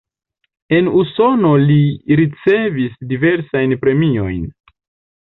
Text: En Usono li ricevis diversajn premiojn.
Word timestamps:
En 0.77 0.89
Usono 1.01 1.51
li 1.67 1.77
ricevis 2.23 2.99
diversajn 3.15 3.81
premiojn. 3.87 4.45